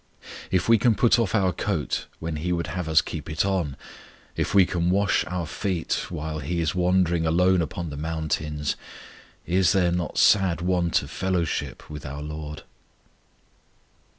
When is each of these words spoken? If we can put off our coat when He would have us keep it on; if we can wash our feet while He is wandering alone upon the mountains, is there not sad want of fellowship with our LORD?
If 0.49 0.67
we 0.67 0.79
can 0.79 0.95
put 0.95 1.19
off 1.19 1.35
our 1.35 1.53
coat 1.53 2.07
when 2.17 2.37
He 2.37 2.51
would 2.51 2.65
have 2.73 2.89
us 2.89 3.01
keep 3.01 3.29
it 3.29 3.45
on; 3.45 3.77
if 4.35 4.55
we 4.55 4.65
can 4.65 4.89
wash 4.89 5.23
our 5.27 5.45
feet 5.45 6.07
while 6.09 6.39
He 6.39 6.59
is 6.59 6.73
wandering 6.73 7.27
alone 7.27 7.61
upon 7.61 7.91
the 7.91 7.97
mountains, 7.97 8.75
is 9.45 9.73
there 9.73 9.91
not 9.91 10.17
sad 10.17 10.59
want 10.59 11.03
of 11.03 11.11
fellowship 11.11 11.87
with 11.87 12.03
our 12.03 12.23
LORD? 12.23 12.63